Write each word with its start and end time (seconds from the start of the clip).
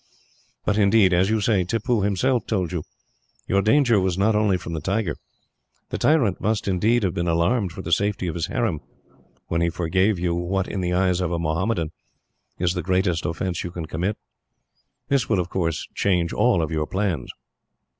"But 0.65 0.79
indeed, 0.79 1.13
as 1.13 1.29
you 1.29 1.41
say 1.41 1.63
Tippoo 1.63 2.01
himself 2.01 2.47
told 2.47 2.71
you, 2.71 2.81
your 3.45 3.61
danger 3.61 3.99
was 3.99 4.17
not 4.17 4.35
only 4.35 4.57
from 4.57 4.73
the 4.73 4.81
tiger. 4.81 5.15
The 5.89 5.99
tyrant 5.99 6.41
must, 6.41 6.67
indeed, 6.67 7.03
have 7.03 7.13
been 7.13 7.27
alarmed 7.27 7.71
for 7.71 7.83
the 7.83 7.91
safety 7.91 8.25
of 8.25 8.33
his 8.33 8.47
harem, 8.47 8.79
when 9.45 9.61
he 9.61 9.69
forgave 9.69 10.17
you 10.17 10.33
what, 10.33 10.67
in 10.67 10.81
the 10.81 10.91
eyes 10.93 11.21
of 11.21 11.31
a 11.31 11.37
Mohammedan, 11.37 11.91
is 12.57 12.73
the 12.73 12.81
greatest 12.81 13.27
offence 13.27 13.63
you 13.63 13.69
can 13.69 13.85
commit. 13.85 14.17
"This 15.07 15.29
will, 15.29 15.39
of 15.39 15.49
course, 15.49 15.87
change 15.93 16.33
all 16.33 16.63
of 16.63 16.71
your 16.71 16.87
plans." 16.87 17.29